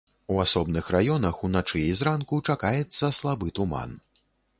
У 0.35 0.37
асобных 0.43 0.87
раёнах 0.95 1.35
уначы 1.47 1.81
і 1.81 1.91
зранку 1.99 2.39
чакаецца 2.53 3.11
слабы 3.19 3.53
туман. 3.61 3.93